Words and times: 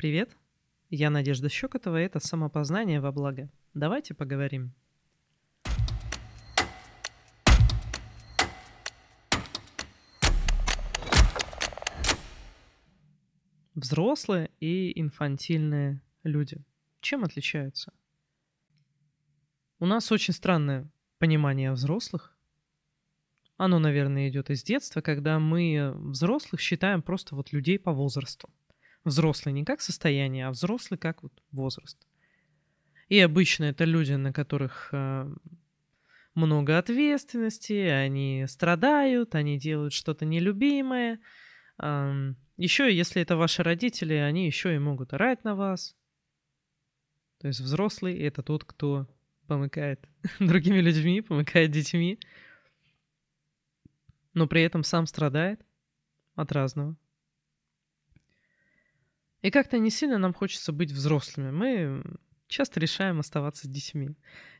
Привет, 0.00 0.34
я 0.88 1.10
Надежда 1.10 1.50
Щекотова, 1.50 2.00
и 2.00 2.04
это 2.06 2.20
«Самопознание 2.20 3.02
во 3.02 3.12
благо». 3.12 3.50
Давайте 3.74 4.14
поговорим. 4.14 4.72
Взрослые 13.74 14.50
и 14.58 14.98
инфантильные 14.98 16.00
люди. 16.22 16.64
Чем 17.02 17.22
отличаются? 17.22 17.92
У 19.80 19.84
нас 19.84 20.10
очень 20.10 20.32
странное 20.32 20.90
понимание 21.18 21.72
взрослых. 21.72 22.34
Оно, 23.58 23.78
наверное, 23.78 24.30
идет 24.30 24.48
из 24.48 24.62
детства, 24.62 25.02
когда 25.02 25.38
мы 25.38 25.92
взрослых 25.94 26.62
считаем 26.62 27.02
просто 27.02 27.36
вот 27.36 27.52
людей 27.52 27.78
по 27.78 27.92
возрасту. 27.92 28.48
Взрослый 29.04 29.52
не 29.52 29.64
как 29.64 29.80
состояние, 29.80 30.46
а 30.46 30.50
взрослый 30.50 30.98
как 30.98 31.22
вот 31.22 31.32
возраст. 31.52 31.98
И 33.08 33.18
обычно 33.18 33.64
это 33.64 33.84
люди, 33.84 34.12
на 34.12 34.32
которых 34.32 34.90
э, 34.92 35.32
много 36.34 36.78
ответственности, 36.78 37.72
они 37.72 38.44
страдают, 38.46 39.34
они 39.34 39.58
делают 39.58 39.92
что-то 39.92 40.24
нелюбимое. 40.24 41.20
Еще, 41.78 42.94
если 42.94 43.22
это 43.22 43.36
ваши 43.36 43.62
родители, 43.62 44.14
они 44.14 44.46
еще 44.46 44.74
и 44.74 44.78
могут 44.78 45.12
орать 45.12 45.44
на 45.44 45.54
вас. 45.54 45.96
То 47.38 47.48
есть 47.48 47.60
взрослый— 47.60 48.18
это 48.18 48.42
тот, 48.42 48.64
кто 48.64 49.08
помыкает 49.46 50.06
другими 50.38 50.80
людьми, 50.80 51.22
помыкает 51.22 51.70
детьми, 51.70 52.20
но 54.34 54.46
при 54.46 54.62
этом 54.62 54.84
сам 54.84 55.06
страдает 55.06 55.60
от 56.34 56.52
разного. 56.52 56.96
И 59.42 59.50
как-то 59.50 59.78
не 59.78 59.90
сильно 59.90 60.18
нам 60.18 60.34
хочется 60.34 60.72
быть 60.72 60.92
взрослыми. 60.92 61.50
Мы 61.50 62.04
часто 62.46 62.80
решаем 62.80 63.20
оставаться 63.20 63.68
детьми. 63.68 64.10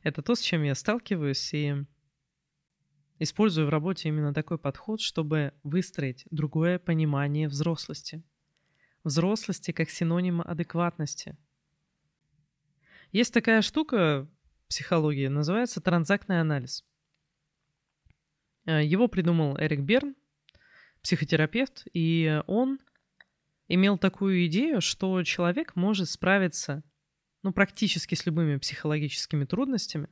Это 0.03 0.23
то, 0.23 0.35
с 0.35 0.41
чем 0.41 0.63
я 0.63 0.75
сталкиваюсь, 0.75 1.53
и 1.53 1.85
использую 3.19 3.67
в 3.67 3.71
работе 3.71 4.09
именно 4.09 4.33
такой 4.33 4.59
подход, 4.59 5.01
чтобы 5.01 5.53
выстроить 5.63 6.25
другое 6.31 6.79
понимание 6.79 7.49
взрослости. 7.49 8.23
Взрослости 9.05 9.73
как 9.73 9.91
синонима 9.91 10.45
адекватности. 10.45 11.37
Есть 13.13 13.35
такая 13.35 13.61
штука 13.61 14.29
в 14.65 14.69
психологии, 14.69 15.27
называется 15.27 15.81
транзактный 15.81 16.41
анализ. 16.41 16.85
Э, 18.67 18.85
его 18.85 19.09
придумал 19.09 19.59
Эрик 19.59 19.81
Берн, 19.81 20.15
психотерапевт, 21.03 21.87
и 21.93 22.41
он 22.47 22.79
имел 23.71 23.97
такую 23.97 24.47
идею, 24.47 24.81
что 24.81 25.23
человек 25.23 25.77
может 25.77 26.11
справиться 26.11 26.83
ну, 27.43 27.53
практически 27.53 28.17
с 28.17 28.27
любыми 28.27 28.57
психологическими 28.57 29.45
трудностями 29.45 30.09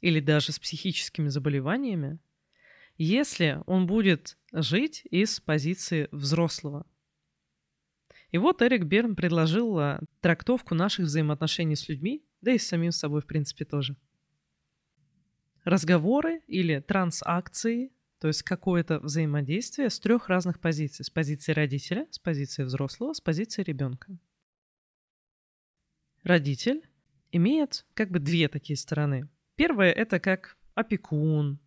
или 0.00 0.20
даже 0.20 0.52
с 0.52 0.58
психическими 0.60 1.28
заболеваниями, 1.28 2.20
если 2.96 3.60
он 3.66 3.88
будет 3.88 4.38
жить 4.52 5.02
из 5.10 5.40
позиции 5.40 6.08
взрослого. 6.12 6.86
И 8.30 8.38
вот 8.38 8.62
Эрик 8.62 8.84
Берн 8.84 9.16
предложил 9.16 9.76
а, 9.78 10.00
трактовку 10.20 10.76
наших 10.76 11.06
взаимоотношений 11.06 11.74
с 11.74 11.88
людьми, 11.88 12.24
да 12.40 12.52
и 12.52 12.58
с 12.58 12.68
самим 12.68 12.92
собой, 12.92 13.20
в 13.20 13.26
принципе, 13.26 13.64
тоже. 13.64 13.96
Разговоры 15.64 16.42
или 16.46 16.78
трансакции 16.78 17.90
то 18.20 18.26
есть 18.28 18.42
какое-то 18.42 18.98
взаимодействие 18.98 19.90
с 19.90 20.00
трех 20.00 20.28
разных 20.28 20.60
позиций. 20.60 21.04
С 21.04 21.10
позиции 21.10 21.52
родителя, 21.52 22.06
с 22.10 22.18
позиции 22.18 22.64
взрослого, 22.64 23.12
с 23.12 23.20
позиции 23.20 23.62
ребенка. 23.62 24.18
Родитель 26.24 26.82
имеет 27.30 27.86
как 27.94 28.10
бы 28.10 28.18
две 28.18 28.48
такие 28.48 28.76
стороны. 28.76 29.28
Первая— 29.54 29.92
это 29.92 30.18
как 30.18 30.56
опекун, 30.74 31.60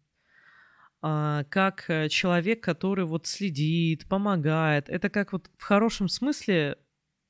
а, 1.02 1.46
как 1.46 1.90
э, 1.90 2.10
человек, 2.10 2.62
который 2.62 3.06
вот 3.06 3.28
следит, 3.28 4.08
помогает. 4.08 4.90
Это 4.90 5.10
как 5.10 5.32
вот 5.32 5.50
в 5.58 5.64
хорошем 5.64 6.10
смысле 6.10 6.78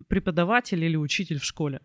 преподаватель 0.08 0.84
или 0.84 0.96
учитель 0.96 1.40
в 1.40 1.46
школе. 1.46 1.82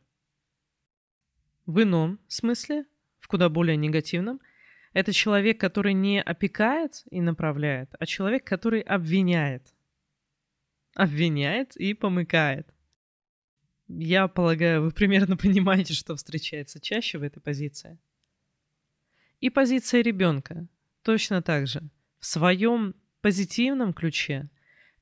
В 1.67 1.83
ином 1.83 2.19
смысле, 2.29 2.87
в 3.19 3.29
куда 3.29 3.51
более 3.51 3.77
негативном— 3.77 4.41
это 4.97 5.13
человек, 5.13 5.61
который 5.61 5.93
не 5.93 6.23
опекает 6.23 7.03
и 7.11 7.21
направляет, 7.21 7.95
а 7.99 8.07
человек, 8.07 8.45
который 8.45 8.81
обвиняет. 8.81 9.75
Обвиняет 10.95 11.77
и 11.77 11.93
помыкает. 11.93 12.67
Я 13.89 14.27
полагаю, 14.27 14.85
вы 14.85 14.93
примерно 14.93 15.37
понимаете, 15.47 15.93
что 15.93 16.17
встречается 16.17 16.81
чаще 16.81 17.19
в 17.19 17.23
этой 17.23 17.41
позиции. 17.41 17.99
И 19.41 19.51
позиция 19.51 20.01
ребенка 20.01 20.67
точно 21.03 21.43
так 21.43 21.67
же. 21.67 21.83
В 22.19 22.25
своем 22.25 22.95
позитивном 23.21 23.93
ключе 23.93 24.49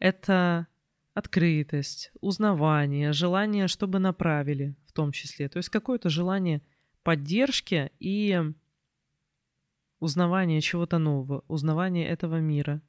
это 0.00 0.66
открытость, 1.12 2.10
узнавание, 2.20 3.12
желание, 3.12 3.68
чтобы 3.68 4.00
направили 4.00 4.74
в 4.86 4.92
том 4.92 5.12
числе. 5.12 5.48
То 5.48 5.58
есть 5.58 5.68
какое-то 5.68 6.08
желание 6.10 6.62
поддержки 7.04 7.92
и 8.00 8.52
узнавание 10.04 10.60
чего-то 10.60 10.98
нового, 10.98 11.42
узнавание 11.48 12.06
этого 12.06 12.38
мира. 12.38 12.82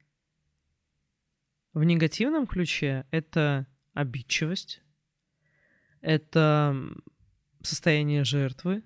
В 1.72 1.82
негативном 1.82 2.46
ключе 2.46 3.06
это 3.10 3.66
обидчивость, 3.94 4.82
это 6.02 6.76
состояние 7.62 8.22
жертвы, 8.24 8.82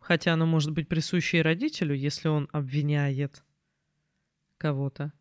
хотя 0.00 0.32
оно 0.32 0.46
может 0.46 0.72
быть 0.72 0.88
присуще 0.88 1.38
и 1.38 1.42
родителю, 1.42 1.94
если 1.94 2.28
он 2.28 2.48
обвиняет 2.50 3.44
кого-то. 4.58 5.12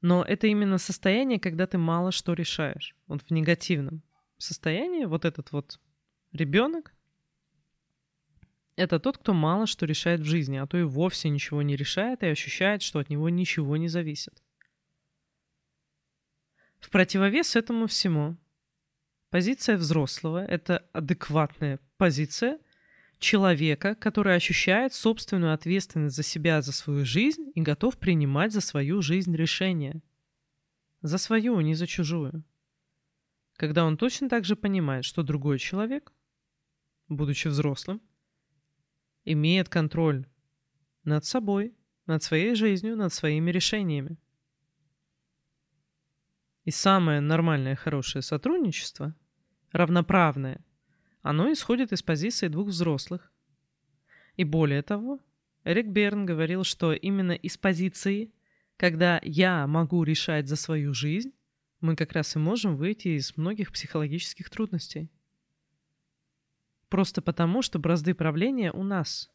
Но 0.00 0.24
это 0.24 0.46
именно 0.46 0.78
состояние, 0.78 1.38
когда 1.38 1.66
ты 1.66 1.76
мало 1.76 2.10
что 2.10 2.32
решаешь. 2.32 2.96
Вот 3.06 3.22
в 3.22 3.30
негативном 3.30 4.02
состоянии 4.38 5.04
вот 5.04 5.24
этот 5.24 5.52
вот 5.52 5.78
ребенок, 6.32 6.94
это 8.78 9.00
тот, 9.00 9.18
кто 9.18 9.34
мало 9.34 9.66
что 9.66 9.86
решает 9.86 10.20
в 10.20 10.24
жизни, 10.24 10.56
а 10.56 10.66
то 10.66 10.78
и 10.78 10.84
вовсе 10.84 11.28
ничего 11.28 11.62
не 11.62 11.74
решает 11.74 12.22
и 12.22 12.26
ощущает, 12.26 12.82
что 12.82 13.00
от 13.00 13.10
него 13.10 13.28
ничего 13.28 13.76
не 13.76 13.88
зависит. 13.88 14.40
В 16.78 16.90
противовес 16.90 17.56
этому 17.56 17.88
всему 17.88 18.36
позиция 19.30 19.76
взрослого— 19.76 20.44
это 20.48 20.84
адекватная 20.92 21.80
позиция 21.96 22.60
человека, 23.18 23.96
который 23.96 24.36
ощущает 24.36 24.94
собственную 24.94 25.54
ответственность 25.54 26.14
за 26.14 26.22
себя, 26.22 26.62
за 26.62 26.72
свою 26.72 27.04
жизнь 27.04 27.50
и 27.56 27.60
готов 27.60 27.98
принимать 27.98 28.52
за 28.52 28.60
свою 28.60 29.02
жизнь 29.02 29.34
решения. 29.34 30.02
За 31.02 31.18
свою, 31.18 31.60
не 31.60 31.74
за 31.74 31.88
чужую. 31.88 32.44
Когда 33.56 33.84
он 33.84 33.96
точно 33.96 34.28
так 34.28 34.44
же 34.44 34.54
понимает, 34.54 35.04
что 35.04 35.24
другой 35.24 35.58
человек, 35.58 36.12
будучи 37.08 37.48
взрослым, 37.48 38.00
имеет 39.32 39.68
контроль 39.68 40.26
над 41.04 41.24
собой, 41.24 41.74
над 42.06 42.22
своей 42.22 42.54
жизнью, 42.54 42.96
над 42.96 43.12
своими 43.12 43.50
решениями. 43.50 44.18
И 46.64 46.70
самое 46.70 47.20
нормальное, 47.20 47.76
хорошее 47.76 48.22
сотрудничество, 48.22 49.14
равноправное, 49.72 50.64
оно 51.22 51.52
исходит 51.52 51.92
из 51.92 52.02
позиции 52.02 52.48
двух 52.48 52.68
взрослых. 52.68 53.32
И 54.36 54.44
более 54.44 54.82
того, 54.82 55.20
Эрик 55.64 55.86
Берн 55.88 56.26
говорил, 56.26 56.64
что 56.64 56.92
именно 56.92 57.32
из 57.32 57.56
позиции, 57.58 58.32
когда 58.76 59.20
я 59.22 59.66
могу 59.66 60.04
решать 60.04 60.46
за 60.46 60.56
свою 60.56 60.94
жизнь, 60.94 61.32
мы 61.80 61.96
как 61.96 62.12
раз 62.12 62.36
и 62.36 62.38
можем 62.38 62.74
выйти 62.74 63.08
из 63.08 63.36
многих 63.36 63.72
психологических 63.72 64.50
трудностей. 64.50 65.10
Просто 66.88 67.20
потому, 67.20 67.62
что 67.62 67.78
бразды 67.78 68.14
правления 68.14 68.72
у 68.72 68.82
нас. 68.82 69.30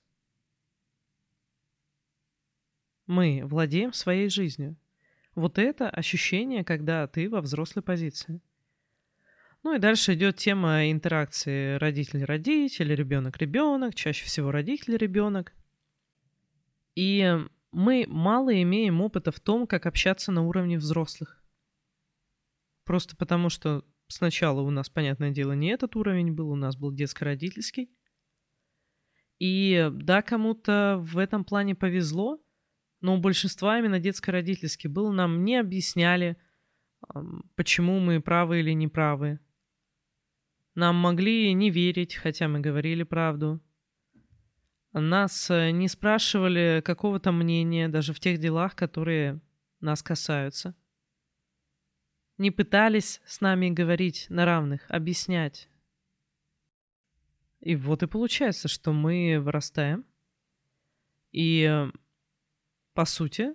Мы 3.06 3.42
владеем 3.44 3.94
своей 3.94 4.30
жизнью. 4.30 4.78
Вот 5.36 5.58
это 5.58 5.90
ощущение, 5.90 6.64
когда 6.64 7.08
ты 7.08 7.30
во 7.30 7.42
взрослой 7.42 7.82
позиции. 7.82 8.42
Ну 9.64 9.76
и 9.76 9.80
дальше 9.80 10.14
идет 10.14 10.38
тема 10.38 10.92
интеракции 10.92 11.76
родитель-родитель, 11.78 12.94
ребенок-ребенок, 12.94 13.96
чаще 13.96 14.26
всего 14.26 14.52
родитель-ребенок. 14.52 15.54
И 16.96 17.40
мы 17.72 18.06
мало 18.08 18.62
имеем 18.62 19.02
опыта 19.02 19.32
в 19.32 19.40
том, 19.40 19.66
как 19.66 19.86
общаться 19.86 20.32
на 20.32 20.44
уровне 20.46 20.78
взрослых. 20.78 21.42
Просто 22.84 23.16
потому, 23.16 23.50
что 23.50 23.86
Сначала 24.13 24.62
у 24.62 24.69
нас, 24.69 24.92
понятное 24.92 25.31
дело, 25.31 25.54
не 25.54 25.69
этот 25.69 25.95
уровень 25.95 26.33
был, 26.33 26.51
у 26.51 26.56
нас 26.56 26.77
был 26.77 26.92
детско-родительский. 26.92 27.89
И 29.39 29.89
да, 29.92 30.21
кому-то 30.21 31.00
в 31.01 31.18
этом 31.18 31.44
плане 31.44 31.74
повезло, 31.74 32.39
но 33.01 33.15
у 33.15 33.18
большинства 33.19 33.80
именно 33.80 34.00
детско-родительский 34.00 34.88
был. 34.88 35.12
Нам 35.12 35.44
не 35.44 35.56
объясняли, 35.56 36.38
почему 37.56 38.00
мы 38.00 38.21
правы 38.21 38.60
или 38.60 38.69
не 38.74 38.88
правы. 38.88 39.39
Нам 40.75 40.95
могли 40.95 41.51
не 41.54 41.71
верить, 41.71 42.13
хотя 42.13 42.48
мы 42.48 42.59
говорили 42.59 43.01
правду. 43.01 43.63
Нас 44.92 45.50
э, 45.50 45.71
не 45.71 45.88
спрашивали 45.88 46.83
какого-то 46.86 47.31
мнения 47.31 47.89
даже 47.89 48.13
в 48.13 48.19
тех 48.19 48.39
делах, 48.39 48.75
которые 48.75 49.42
нас 49.80 50.04
касаются. 50.04 50.75
Не 52.44 52.51
пытались 52.51 53.22
с 53.25 53.40
нами 53.40 53.69
говорить 53.69 54.25
на 54.28 54.44
равных, 54.44 54.81
объяснять. 54.90 55.69
И 57.62 57.78
вот 57.78 58.04
и 58.04 58.07
получается, 58.07 58.68
что 58.68 58.92
мы 58.92 59.40
вырастаем 59.40 60.04
и, 61.31 61.63
э, 61.72 61.90
по 62.94 63.06
сути, 63.06 63.54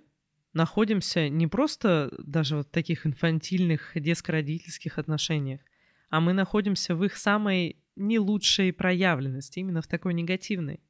находимся 0.53 1.29
не 1.29 1.45
просто 1.45 2.11
даже 2.17 2.57
в 2.57 2.63
таких 2.63 3.05
инфантильных 3.05 3.91
детско-родительских 3.93 4.97
отношениях, 4.97 5.61
а 6.09 6.19
мы 6.19 6.33
находимся 6.33 6.95
в 6.95 7.05
их 7.05 7.15
самой 7.15 7.77
не 7.95 8.17
лучшей 8.17 8.73
проявленности, 8.73 9.59
именно 9.59 9.83
в 9.83 9.87
такой 9.87 10.15
негативной. 10.15 10.81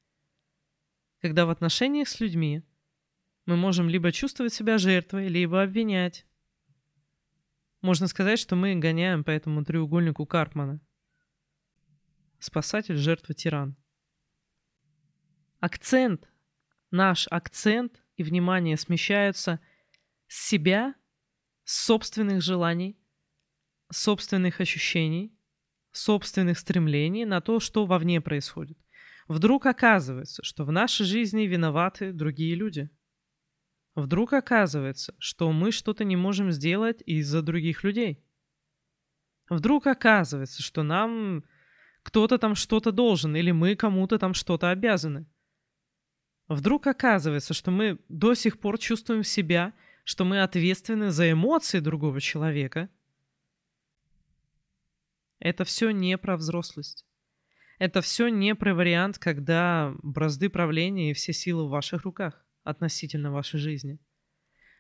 Когда 1.19 1.45
в 1.45 1.49
отношениях 1.49 2.07
с 2.07 2.21
людьми 2.21 2.63
мы 3.45 3.57
можем 3.57 3.89
либо 3.89 4.13
чувствовать 4.13 4.53
себя 4.53 4.77
жертвой, 4.77 5.27
либо 5.27 5.61
обвинять. 5.61 6.25
Можно 7.81 8.07
сказать, 8.07 8.39
что 8.39 8.55
мы 8.55 8.75
гоняем 8.75 9.23
по 9.23 9.31
этому 9.31 9.63
треугольнику 9.63 10.25
Карпмана. 10.25 10.81
Спасатель, 12.39 12.97
жертва, 12.97 13.33
тиран. 13.33 13.75
Акцент, 15.59 16.29
наш 16.91 17.27
акцент 17.29 18.03
и 18.15 18.23
внимание 18.23 18.77
смещаются 18.77 19.59
с 20.27 20.47
себя, 20.47 20.95
с 21.63 21.85
собственных 21.85 22.41
желаний, 22.41 22.97
собственных 23.91 24.61
ощущений, 24.61 25.37
собственных 25.91 26.59
стремлений 26.59 27.25
на 27.25 27.41
то, 27.41 27.59
что 27.59 27.85
вовне 27.85 28.21
происходит. 28.21 28.77
Вдруг 29.27 29.65
оказывается, 29.65 30.43
что 30.43 30.65
в 30.65 30.71
нашей 30.71 31.05
жизни 31.05 31.43
виноваты 31.43 32.11
другие 32.11 32.55
люди. 32.55 32.89
Вдруг 33.99 34.33
оказывается, 34.33 35.13
что 35.19 35.51
мы 35.51 35.71
что-то 35.71 36.03
не 36.05 36.15
можем 36.15 36.51
сделать 36.51 37.03
из-за 37.05 37.41
других 37.41 37.83
людей. 37.83 38.23
Вдруг 39.49 39.87
оказывается, 39.87 40.61
что 40.63 40.83
нам 40.83 41.43
кто-то 42.03 42.37
там 42.37 42.55
что-то 42.55 42.91
должен, 42.91 43.35
или 43.35 43.51
мы 43.51 43.75
кому-то 43.75 44.17
там 44.17 44.33
что-то 44.33 44.69
обязаны. 44.69 45.27
Вдруг 46.47 46.87
оказывается, 46.87 47.53
что 47.53 47.71
мы 47.71 47.99
до 48.07 48.35
сих 48.35 48.59
пор 48.59 48.77
чувствуем 48.77 49.23
себя, 49.23 49.73
что 50.03 50.23
мы 50.23 50.41
ответственны 50.41 51.11
за 51.11 51.31
эмоции 51.31 51.79
другого 51.79 52.21
человека. 52.21 52.89
Это 55.39 55.63
все 55.65 55.91
не 55.91 56.17
про 56.17 56.37
взрослость. 56.37 57.05
Это 57.79 58.01
все 58.01 58.29
не 58.29 58.55
про 58.55 58.73
вариант, 58.73 59.19
когда 59.19 59.93
бразды 60.03 60.49
правления 60.49 61.11
и 61.11 61.13
все 61.13 61.33
силы 61.33 61.65
в 61.65 61.69
ваших 61.69 62.03
руках 62.03 62.45
относительно 62.69 63.31
вашей 63.31 63.59
жизни. 63.59 63.99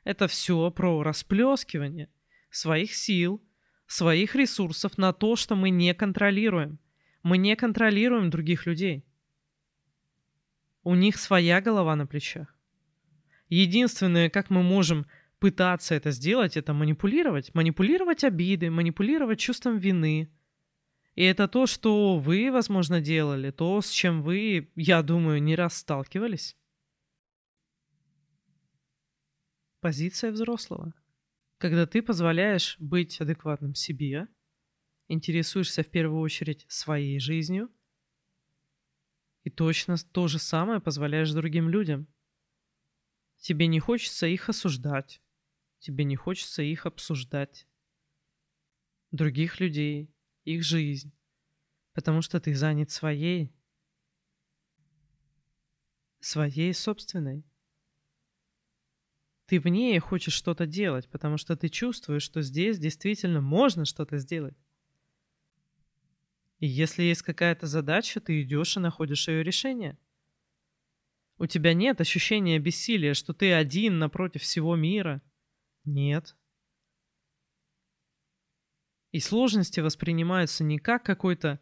Это 0.03 0.27
все 0.27 0.71
про 0.71 1.03
расплескивание 1.03 2.09
своих 2.49 2.93
сил, 2.93 3.41
своих 3.87 4.35
ресурсов 4.35 4.97
на 4.97 5.13
то, 5.13 5.35
что 5.35 5.55
мы 5.55 5.69
не 5.69 5.93
контролируем. 5.93 6.79
Мы 7.23 7.37
не 7.37 7.55
контролируем 7.55 8.29
других 8.29 8.65
людей. 8.65 9.05
У 10.83 10.95
них 10.95 11.17
своя 11.17 11.61
голова 11.61 11.95
на 11.95 12.07
плечах. 12.07 12.55
Единственное, 13.49 14.29
как 14.29 14.49
мы 14.49 14.63
можем 14.63 15.05
пытаться 15.39 15.95
это 15.95 16.11
сделать, 16.11 16.55
это 16.55 16.73
манипулировать. 16.73 17.53
Манипулировать 17.53 18.23
обиды, 18.23 18.69
манипулировать 18.69 19.39
чувством 19.39 19.77
вины. 19.77 20.29
И 21.15 21.23
это 21.23 21.47
то, 21.47 21.65
что 21.65 22.17
вы, 22.17 22.51
возможно, 22.51 23.01
делали, 23.01 23.51
то, 23.51 23.81
с 23.81 23.89
чем 23.89 24.21
вы, 24.21 24.71
я 24.75 25.01
думаю, 25.01 25.41
не 25.41 25.55
раз 25.55 25.77
сталкивались. 25.77 26.55
Позиция 29.79 30.31
взрослого. 30.31 30.93
Когда 31.57 31.85
ты 31.85 32.01
позволяешь 32.01 32.75
быть 32.79 33.19
адекватным 33.19 33.75
себе, 33.75 34.27
интересуешься 35.07 35.83
в 35.83 35.89
первую 35.89 36.21
очередь 36.21 36.65
своей 36.67 37.19
жизнью– 37.19 37.69
и 39.43 39.49
точно 39.49 39.95
то 39.97 40.27
же 40.27 40.37
самое 40.37 40.79
позволяешь 40.79 41.31
другим 41.31 41.69
людям. 41.69 42.07
Тебе 43.37 43.67
не 43.67 43.79
хочется 43.79 44.27
их 44.27 44.49
осуждать. 44.49 45.21
Тебе 45.79 46.03
не 46.03 46.15
хочется 46.15 46.61
их 46.61 46.85
обсуждать. 46.85 47.67
Других 49.11 49.59
людей, 49.59 50.13
их 50.43 50.63
жизнь. 50.63 51.17
Потому 51.93 52.21
что 52.21 52.39
ты 52.39 52.53
занят 52.53 52.91
своей. 52.91 53.51
Своей 56.19 56.73
собственной. 56.73 57.48
Ты 59.49 59.59
в 59.59 59.65
ней 59.65 59.97
хочешь 59.97 60.35
что-то 60.35 60.67
делать, 60.67 61.09
потому 61.09 61.37
что 61.37 61.57
ты 61.57 61.69
чувствуешь, 61.69 62.21
что 62.21 62.43
здесь 62.43 62.77
действительно 62.77 63.41
можно 63.41 63.83
что-то 63.83 64.19
сделать. 64.19 64.55
И 66.59 66.67
если 66.67 67.01
есть 67.01 67.23
какая-то 67.23 67.65
задача, 67.65 68.19
ты 68.19 68.43
идешь 68.43 68.77
и 68.77 68.79
находишь 68.79 69.27
ее 69.27 69.41
решение. 69.41 69.97
У 71.39 71.47
тебя 71.47 71.73
нет 71.73 71.99
ощущения 71.99 72.59
бессилия, 72.59 73.15
что 73.15 73.33
ты 73.33 73.51
один 73.51 73.97
напротив 73.97 74.43
всего 74.43 74.75
мира. 74.75 75.19
Нет. 75.83 76.35
И 79.11 79.19
сложности 79.19 79.79
воспринимаются 79.79 80.63
не 80.63 80.77
как 80.77 81.03
какой-то 81.03 81.59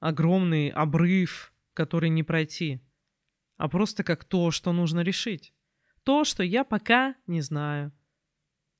огромный 0.00 0.70
обрыв, 0.70 1.54
который 1.72 2.08
не 2.08 2.24
пройти, 2.24 2.80
а 3.58 3.68
просто 3.68 4.02
как 4.02 4.24
то, 4.24 4.50
что 4.50 4.72
нужно 4.72 5.02
решить. 5.02 5.54
То, 6.08 6.24
что 6.24 6.42
я 6.42 6.64
пока 6.64 7.16
не 7.26 7.42
знаю. 7.42 7.92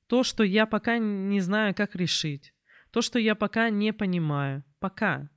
То, 0.07 0.23
что 0.23 0.43
я 0.43 0.65
пока 0.65 0.97
не 0.97 1.41
знаю, 1.41 1.75
как 1.75 1.95
решить. 1.95 2.55
То, 2.89 3.03
что 3.03 3.19
я 3.19 3.35
пока 3.35 3.69
не 3.69 3.93
понимаю. 3.93 4.63
Пока. 4.79 5.29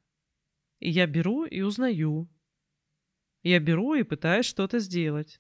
И 0.79 0.89
я 0.89 1.07
беру 1.07 1.45
и 1.45 1.61
узнаю. 1.61 2.31
Я 3.43 3.61
беру 3.61 3.93
и 3.93 4.05
пытаюсь 4.05 4.47
что-то 4.47 4.79
сделать. 4.79 5.39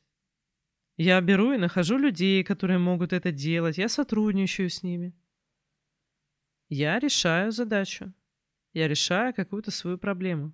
Я 0.99 1.19
беру 1.23 1.55
и 1.55 1.57
нахожу 1.57 1.97
людей, 1.97 2.45
которые 2.45 2.79
могут 2.79 3.15
это 3.15 3.33
делать. 3.33 3.79
Я 3.79 3.89
сотрудничаю 3.89 4.69
с 4.69 4.83
ними. 4.83 5.15
Я 6.69 6.99
решаю 6.99 7.51
задачу. 7.51 8.13
Я 8.75 8.89
решаю 8.89 9.33
какую-то 9.33 9.71
свою 9.71 9.97
проблему. 9.97 10.53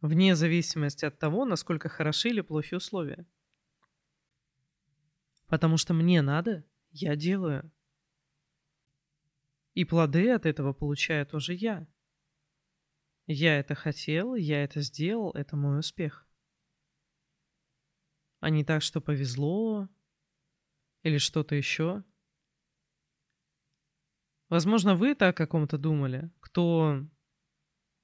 Вне 0.00 0.34
зависимости 0.34 1.04
от 1.04 1.20
того, 1.20 1.44
насколько 1.44 1.88
хороши 1.88 2.30
или 2.30 2.40
плохи 2.40 2.74
условия. 2.74 3.24
Потому 5.46 5.76
что 5.76 5.94
мне 5.94 6.22
надо, 6.22 6.64
я 6.90 7.14
делаю. 7.14 7.70
И 9.74 9.84
плоды 9.84 10.30
от 10.30 10.46
этого 10.46 10.72
получаю 10.72 11.26
тоже 11.26 11.54
я. 11.54 11.86
Я 13.26 13.58
это 13.58 13.74
хотел, 13.74 14.34
я 14.34 14.64
это 14.64 14.80
сделал, 14.80 15.32
это 15.32 15.56
мой 15.56 15.78
успех. 15.78 16.26
А 18.40 18.50
не 18.50 18.64
так, 18.64 18.82
что 18.82 19.00
повезло 19.00 19.88
или 21.02 21.18
что-то 21.18 21.54
еще. 21.54 22.04
Возможно, 24.48 24.94
вы 24.94 25.14
так 25.14 25.40
о 25.40 25.46
ком-то 25.46 25.76
думали, 25.76 26.30
кто, 26.40 27.04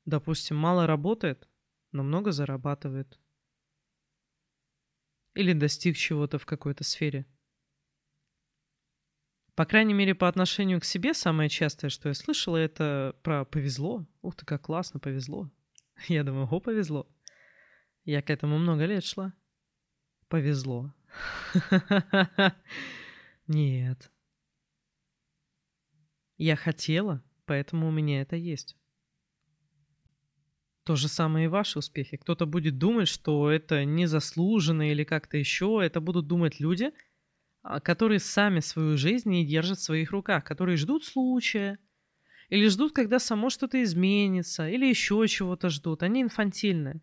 допустим, 0.05 0.57
мало 0.57 0.87
работает, 0.87 1.49
но 1.93 2.03
много 2.03 2.33
зарабатывает. 2.33 3.21
Или 5.35 5.53
достиг 5.53 5.97
чего-то 5.97 6.39
в 6.39 6.47
какой-то 6.47 6.85
сфере– 6.85 7.27
по 9.63 9.67
крайней 9.67 9.95
мере, 9.95 10.13
по 10.17 10.27
отношению 10.27 10.81
к 10.81 10.85
себе 10.85 11.15
самое 11.15 11.49
частое, 11.49 11.89
что 11.89 12.09
я 12.09 12.15
слышала, 12.15 12.57
это 12.57 13.15
про 13.23 13.45
повезло. 13.45 14.05
Ух 14.21 14.35
ты, 14.35 14.45
как 14.45 14.63
классно, 14.63 14.99
повезло. 14.99 15.53
Я 16.09 16.25
думаю, 16.25 16.49
о, 16.51 16.59
повезло. 16.59 17.09
Я 18.05 18.23
к 18.23 18.31
этому 18.31 18.59
много 18.59 18.87
лет 18.87 19.05
шла. 19.05 19.33
Повезло. 20.27 20.93
Нет. 23.47 24.11
Я 26.39 26.57
хотела, 26.57 27.23
поэтому 27.45 27.87
у 27.87 27.93
меня 27.93 28.23
это 28.23 28.35
есть. 28.35 28.77
То 30.83 30.97
же 30.97 31.07
самое 31.07 31.45
и 31.45 31.49
ваши 31.49 31.79
успехи. 31.79 32.17
Кто-то 32.17 32.47
будет 32.47 32.79
думать, 32.79 33.07
что 33.07 33.49
это 33.49 33.85
незаслуженно 33.85 34.91
или 34.91 35.05
как-то 35.05 35.37
еще. 35.37 35.79
Это 35.81 36.01
будут 36.01 36.27
думать 36.27 36.59
люди, 36.59 36.93
которые 37.83 38.19
сами 38.21 38.61
свою 38.61 38.97
жизнь 38.97 39.31
не 39.31 39.47
держат 39.47 39.79
в 39.79 39.83
своих 39.83 40.11
руках, 40.11 40.45
которые 40.45 40.77
ждут 40.77 41.05
случая, 41.05 41.79
или 42.49 42.69
ждут, 42.69 42.93
когда 42.93 43.19
само 43.19 43.51
что-то 43.51 43.83
изменится, 43.83 44.69
или 44.69 44.87
еще 44.87 45.27
чего-то 45.29 45.71
ждут. 45.71 46.03
Они 46.03 46.23
инфантильны. 46.23 47.01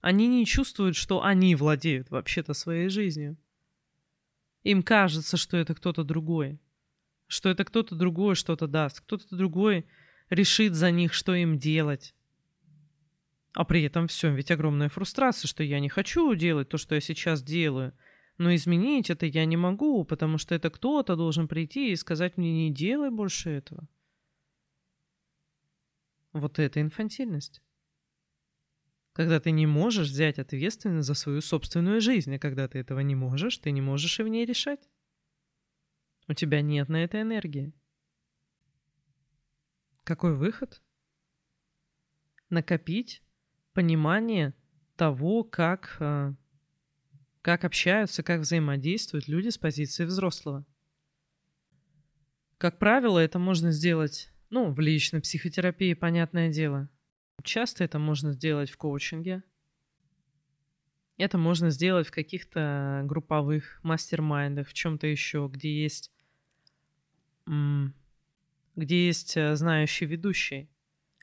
Они 0.00 0.26
не 0.26 0.44
чувствуют, 0.44 0.96
что 0.96 1.22
они 1.22 1.54
владеют 1.54 2.10
вообще-то 2.10 2.54
своей 2.54 2.88
жизнью. 2.88 3.36
Им 4.64 4.82
кажется, 4.82 5.36
что 5.36 5.56
это 5.56 5.74
кто-то 5.74 6.04
другой. 6.04 6.60
что 7.32 7.48
это 7.48 7.64
кто-то 7.64 7.94
другой 7.94 8.34
что-то 8.34 8.66
даст, 8.66 9.00
кто-то 9.00 9.34
другой 9.34 9.86
решит 10.28 10.74
за 10.74 10.90
них, 10.90 11.14
что 11.14 11.34
им 11.34 11.58
делать. 11.58 12.14
А 13.54 13.64
при 13.64 13.82
этом 13.84 14.06
все, 14.06 14.30
ведь 14.34 14.50
огромная 14.50 14.90
фрустрация, 14.90 15.48
что 15.48 15.62
я 15.62 15.80
не 15.80 15.88
хочу 15.88 16.34
делать 16.34 16.68
то, 16.68 16.76
что 16.76 16.94
я 16.94 17.00
сейчас 17.00 17.42
делаю. 17.42 17.94
Но 18.42 18.52
изменить 18.56 19.08
это 19.08 19.24
я 19.24 19.44
не 19.44 19.56
могу, 19.56 20.04
потому 20.04 20.36
что 20.36 20.56
это 20.56 20.68
кто-то 20.68 21.14
должен 21.14 21.46
прийти 21.46 21.92
и 21.92 21.96
сказать 21.96 22.36
мне 22.36 22.52
не 22.52 22.74
делай 22.74 23.08
больше 23.08 23.50
этого. 23.50 23.88
Вот 26.32 26.58
это 26.58 26.80
инфантильность. 26.80 27.62
Когда 29.12 29.38
ты 29.38 29.52
не 29.52 29.68
можешь 29.68 30.08
взять 30.08 30.40
ответственность 30.40 31.06
за 31.06 31.14
свою 31.14 31.40
собственную 31.40 32.00
жизнь, 32.00 32.34
а 32.34 32.40
когда 32.40 32.66
ты 32.66 32.80
этого 32.80 32.98
не 32.98 33.14
можешь, 33.14 33.58
ты 33.58 33.70
не 33.70 33.80
можешь 33.80 34.18
и 34.18 34.24
в 34.24 34.28
ней 34.28 34.44
решать. 34.44 34.90
У 36.26 36.34
тебя 36.34 36.62
нет 36.62 36.88
на 36.88 37.04
это 37.04 37.22
энергии. 37.22 37.72
Какой 40.02 40.34
выход? 40.34 40.82
Накопить 42.50 43.22
понимание 43.72 44.52
того, 44.96 45.44
как, 45.44 45.96
э, 46.00 46.34
как 47.42 47.64
общаются, 47.64 48.22
как 48.22 48.40
взаимодействуют 48.40 49.28
люди 49.28 49.48
с 49.48 49.58
позиции 49.58 50.04
взрослого. 50.04 50.64
Как 52.58 52.78
правило, 52.78 53.18
это 53.18 53.38
можно 53.38 53.72
сделать, 53.72 54.30
ну, 54.50 54.72
в 54.72 54.80
личной 54.80 55.20
психотерапии, 55.20 55.94
понятное 55.94 56.50
дело. 56.50 56.88
Часто 57.42 57.84
это 57.84 57.98
можно 57.98 58.32
сделать 58.32 58.70
в 58.70 58.76
коучинге. 58.76 59.42
Это 61.18 61.38
можно 61.38 61.70
сделать 61.70 62.06
в 62.06 62.12
каких-то 62.12 63.02
групповых 63.04 63.80
мастер-майндах, 63.82 64.68
в 64.68 64.72
чем-то 64.72 65.06
еще, 65.06 65.48
где 65.52 65.82
есть, 65.82 66.12
где 67.46 69.06
есть 69.06 69.36
э, 69.36 69.54
знающий 69.56 70.06
ведущий 70.06 70.72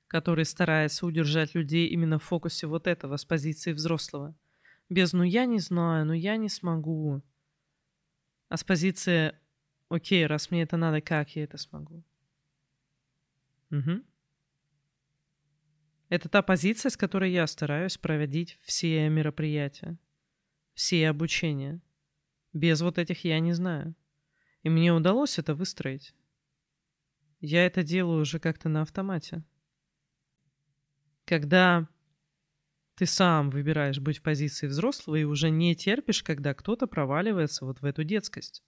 который 0.10 0.44
старается 0.44 1.06
удержать 1.06 1.54
людей 1.54 1.88
именно 1.88 2.18
в 2.18 2.24
фокусе 2.24 2.66
вот 2.66 2.88
этого, 2.88 3.16
с 3.16 3.26
позиции 3.26 3.72
взрослого. 3.72 4.36
Без 4.90 5.14
«ну 5.14 5.24
я 5.24 5.46
не 5.46 5.60
знаю», 5.60 6.06
«ну 6.06 6.14
я 6.14 6.38
не 6.38 6.50
смогу», 6.50 7.22
а 8.48 8.58
с 8.58 8.64
позиции 8.64 9.36
«окей, 9.90 10.26
раз 10.26 10.52
мне 10.52 10.64
это 10.64 10.78
надо, 10.78 11.02
как 11.02 11.36
я 11.36 11.44
это 11.44 11.58
смогу?» 11.58 12.04
Угу. 13.72 14.04
Это 16.10 16.28
та 16.28 16.42
позиция, 16.42 16.90
с 16.90 16.98
которой 16.98 17.32
я 17.32 17.46
стараюсь 17.46 17.98
проводить 17.98 18.58
все 18.62 19.08
мероприятия, 19.10 20.00
все 20.74 21.08
обучения. 21.08 21.82
Без 22.52 22.82
вот 22.82 22.98
этих 22.98 23.24
я 23.26 23.40
не 23.40 23.54
знаю. 23.54 23.96
И 24.64 24.70
мне 24.70 24.92
удалось 24.92 25.38
это 25.38 25.54
выстроить. 25.54 26.16
Я 27.40 27.66
это 27.66 27.84
делаю 27.84 28.22
уже 28.22 28.40
как-то 28.40 28.70
на 28.70 28.82
автомате 28.82 29.44
когда 31.30 31.88
ты 33.00 33.06
сам 33.06 33.50
выбираешь 33.50 33.98
быть 33.98 34.18
в 34.18 34.22
позиции 34.22 34.68
взрослого 34.68 35.16
и 35.16 35.24
уже 35.24 35.50
не 35.50 35.74
терпишь, 35.74 36.22
когда 36.22 36.54
кто-то 36.54 36.86
проваливается 36.86 37.64
вот 37.64 37.80
в 37.80 37.86
эту 37.86 38.04
детскость. 38.04 38.62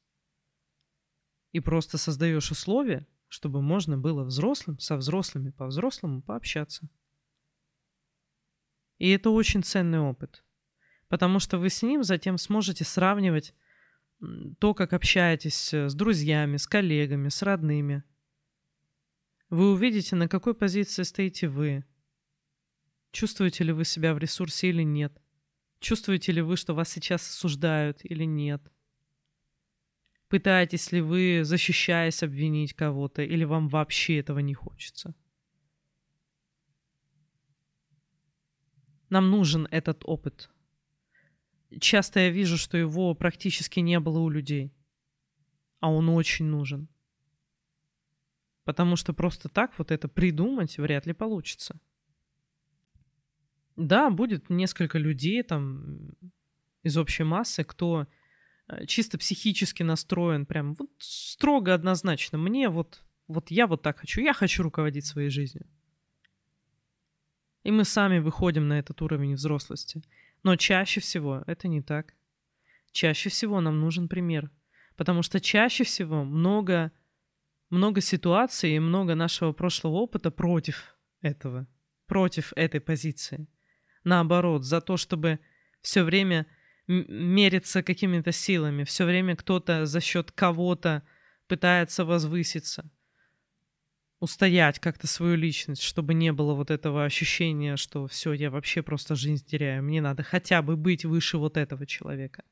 И 1.51 1.59
просто 1.59 1.97
создаешь 1.97 2.49
условия, 2.49 3.05
чтобы 3.27 3.61
можно 3.61 3.97
было 3.97 4.23
взрослым 4.23 4.79
со 4.79 4.95
взрослыми 4.95 5.49
по-взрослому 5.49 6.21
пообщаться. 6.21 6.87
И 8.99 9.09
это 9.09 9.31
очень 9.31 9.63
ценный 9.63 9.99
опыт, 9.99 10.45
потому 11.09 11.39
что 11.39 11.57
вы 11.57 11.69
с 11.69 11.83
ним 11.83 12.01
затем 12.01 12.37
сможете 12.37 12.85
сравнивать 12.85 13.53
то, 14.59 14.73
как 14.73 14.93
общаетесь 14.93 15.73
с 15.73 15.93
друзьями, 15.93 16.55
с 16.55 16.67
коллегами, 16.67 17.27
с 17.27 17.41
родными. 17.41 18.05
Вы 19.49 19.73
увидите, 19.73 20.15
на 20.15 20.29
какой 20.29 20.53
позиции 20.53 21.03
стоите 21.03 21.49
вы, 21.49 21.83
Чувствуете 23.11 23.65
ли 23.65 23.73
вы 23.73 23.85
себя 23.85 24.13
в 24.13 24.17
ресурсе 24.17 24.69
или 24.69 24.83
нет? 24.83 25.21
Чувствуете 25.79 26.31
ли 26.31 26.41
вы, 26.41 26.55
что 26.57 26.73
вас 26.73 26.89
сейчас 26.89 27.27
осуждают 27.29 27.99
или 28.03 28.23
нет? 28.23 28.61
Пытаетесь 30.29 30.93
ли 30.93 31.01
вы, 31.01 31.41
защищаясь, 31.43 32.23
обвинить 32.23 32.73
кого-то, 32.73 33.21
или 33.21 33.43
вам 33.43 33.67
вообще 33.67 34.19
этого 34.19 34.39
не 34.39 34.53
хочется? 34.53 35.13
Нам 39.09 39.29
нужен 39.29 39.67
этот 39.71 40.03
опыт. 40.05 40.49
Часто 41.81 42.21
я 42.21 42.29
вижу, 42.29 42.57
что 42.57 42.77
его 42.77 43.13
практически 43.13 43.81
не 43.81 43.99
было 43.99 44.19
у 44.19 44.29
людей. 44.29 44.71
А 45.81 45.91
он 45.91 46.07
очень 46.07 46.45
нужен. 46.45 46.87
Потому 48.63 48.95
что 48.95 49.13
просто 49.13 49.49
так 49.49 49.77
вот 49.77 49.91
это 49.91 50.07
придумать 50.07 50.77
вряд 50.77 51.05
ли 51.07 51.13
получится. 51.13 51.77
Да, 53.75 54.09
будет 54.09 54.49
несколько 54.49 54.97
людей 54.97 55.43
там 55.43 56.11
из 56.83 56.97
общей 56.97 57.23
массы, 57.23 57.63
кто 57.63 58.07
э, 58.67 58.85
чисто 58.85 59.17
психически 59.17 59.83
настроен, 59.83 60.45
прям 60.45 60.73
вот 60.73 60.89
строго 60.99 61.73
однозначно. 61.73 62.37
Мне 62.37 62.69
вот, 62.69 63.03
вот 63.27 63.51
я 63.51 63.67
вот 63.67 63.81
так 63.81 63.99
хочу, 63.99 64.21
я 64.21 64.33
хочу 64.33 64.63
руководить 64.63 65.05
своей 65.05 65.29
жизнью. 65.29 65.65
И 67.63 67.71
мы 67.71 67.85
сами 67.85 68.19
выходим 68.19 68.67
на 68.67 68.79
этот 68.79 69.01
уровень 69.01 69.35
взрослости. 69.35 70.01
Но 70.43 70.55
чаще 70.55 70.99
всего 70.99 71.43
это 71.45 71.67
не 71.67 71.81
так. 71.81 72.15
Чаще 72.91 73.29
всего 73.29 73.61
нам 73.61 73.79
нужен 73.79 74.07
пример. 74.07 74.49
Потому 74.97 75.21
что 75.21 75.39
чаще 75.39 75.83
всего 75.83 76.23
много, 76.23 76.91
много 77.69 78.01
ситуаций 78.01 78.75
и 78.75 78.79
много 78.79 79.15
нашего 79.15 79.53
прошлого 79.53 79.93
опыта 79.97 80.31
против 80.31 80.97
этого, 81.21 81.67
против 82.07 82.51
этой 82.55 82.81
позиции 82.81 83.47
наоборот, 84.03 84.63
за 84.63 84.81
то, 84.81 84.97
чтобы 84.97 85.39
все 85.81 86.03
время 86.03 86.47
мериться 86.87 87.83
какими-то 87.83 88.31
силами, 88.31 88.83
все 88.83 89.05
время 89.05 89.35
кто-то 89.35 89.85
за 89.85 90.01
счет 90.01 90.31
кого-то 90.31 91.03
пытается 91.47 92.05
возвыситься, 92.05 92.89
устоять 94.19 94.79
как-то 94.79 95.07
свою 95.07 95.35
личность, 95.35 95.81
чтобы 95.81 96.13
не 96.13 96.31
было 96.31 96.53
вот 96.53 96.71
этого 96.71 97.05
ощущения, 97.05 97.75
что 97.77 98.07
все, 98.07 98.33
я 98.33 98.51
вообще 98.51 98.81
просто 98.81 99.15
жизнь 99.15 99.45
теряю, 99.45 99.83
мне 99.83 100.01
надо 100.01 100.23
хотя 100.23 100.61
бы 100.61 100.75
быть 100.75 101.05
выше 101.05 101.37
вот 101.37 101.57
этого 101.57 101.85
человека. 101.85 102.43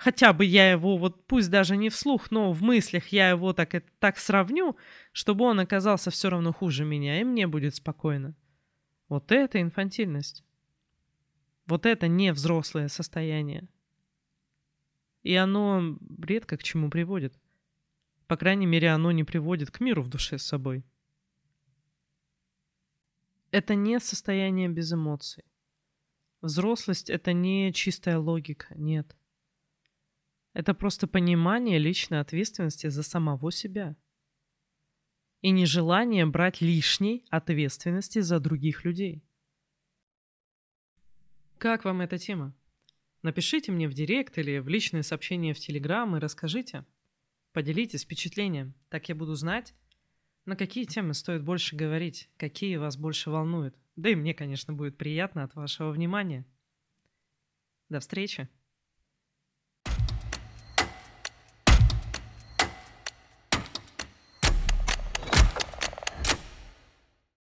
Хотя 0.00 0.32
бы 0.32 0.46
я 0.46 0.70
его, 0.70 0.96
вот 0.96 1.26
пусть 1.26 1.50
даже 1.50 1.76
не 1.76 1.90
вслух, 1.90 2.30
но 2.30 2.52
в 2.52 2.62
мыслях 2.62 3.08
я 3.08 3.28
его 3.28 3.52
так, 3.52 3.84
так 3.98 4.16
сравню, 4.16 4.78
чтобы 5.12 5.44
он 5.44 5.60
оказался 5.60 6.10
все 6.10 6.30
равно 6.30 6.54
хуже 6.54 6.86
меня, 6.86 7.20
и 7.20 7.24
мне 7.24 7.46
будет 7.46 7.74
спокойно. 7.74 8.34
Вот 9.10 9.30
это 9.30 9.60
инфантильность. 9.60 10.42
Вот 11.66 11.84
это 11.84 12.08
не 12.08 12.32
взрослое 12.32 12.88
состояние. 12.88 13.68
И 15.22 15.34
оно 15.34 15.98
редко 16.18 16.56
к 16.56 16.62
чему 16.62 16.88
приводит. 16.88 17.38
По 18.26 18.38
крайней 18.38 18.64
мере, 18.64 18.88
оно 18.92 19.12
не 19.12 19.24
приводит 19.24 19.70
к 19.70 19.80
миру 19.80 20.00
в 20.00 20.08
душе 20.08 20.38
с 20.38 20.44
собой. 20.44 20.82
Это 23.50 23.74
не 23.74 24.00
состояние 24.00 24.70
без 24.70 24.94
эмоций. 24.94 25.44
Взрослость— 26.40 27.10
это 27.10 27.34
не 27.34 27.70
чистая 27.74 28.18
логика, 28.18 28.74
нет. 28.76 29.14
Это 30.52 30.74
просто 30.74 31.06
понимание 31.06 31.78
личной 31.78 32.20
ответственности 32.20 32.88
за 32.88 33.02
самого 33.02 33.52
себя. 33.52 33.96
И 35.42 35.50
нежелание 35.50 36.26
брать 36.26 36.60
лишней 36.60 37.24
ответственности 37.30 38.18
за 38.18 38.40
других 38.40 38.84
людей. 38.84 39.24
Как 41.58 41.84
вам 41.84 42.00
эта 42.00 42.18
тема? 42.18 42.54
Напишите 43.22 43.70
мне 43.70 43.88
в 43.88 43.94
директ 43.94 44.38
или 44.38 44.58
в 44.58 44.68
личные 44.68 45.02
сообщения 45.02 45.54
в 45.54 45.58
Телеграм 45.58 46.16
и 46.16 46.20
расскажите. 46.20 46.84
Поделитесь 47.52 48.02
впечатлением, 48.02 48.74
так 48.88 49.08
я 49.08 49.14
буду 49.14 49.34
знать, 49.34 49.74
на 50.46 50.56
какие 50.56 50.84
темы 50.84 51.14
стоит 51.14 51.44
больше 51.44 51.76
говорить, 51.76 52.30
какие 52.36 52.76
вас 52.76 52.96
больше 52.96 53.30
волнуют. 53.30 53.76
Да 53.96 54.08
и 54.08 54.14
мне, 54.14 54.34
конечно, 54.34 54.72
будет 54.72 54.96
приятно 54.96 55.44
от 55.44 55.54
вашего 55.54 55.90
внимания. 55.90 56.46
До 57.88 58.00
встречи! 58.00 58.48